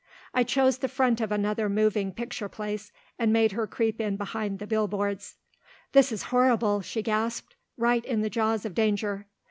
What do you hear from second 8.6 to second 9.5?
of danger."